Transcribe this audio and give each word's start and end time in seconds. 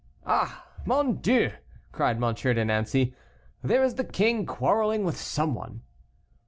"Ah! 0.25 0.65
mon 0.83 1.17
Dieu!" 1.17 1.51
cried 1.91 2.15
M. 2.17 2.33
de 2.33 2.65
Nancey, 2.65 3.13
"there 3.61 3.83
is 3.83 3.93
the 3.93 4.03
king 4.03 4.47
quarreling 4.47 5.03
with 5.03 5.15
some 5.15 5.53
one." 5.53 5.83